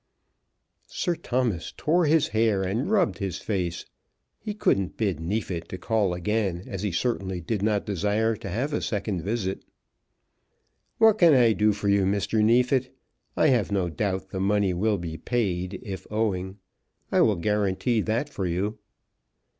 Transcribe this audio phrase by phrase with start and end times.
[0.87, 3.85] Sir Thomas tore his hair and rubbed his face.
[4.39, 8.73] He couldn't bid Neefit to call again, as he certainly did not desire to have
[8.73, 9.63] a second visit.
[10.97, 12.43] "What can I do for you, Mr.
[12.43, 12.97] Neefit?
[13.37, 16.57] I have no doubt the money will be paid, if owing.
[17.11, 18.79] I will guarantee that for you."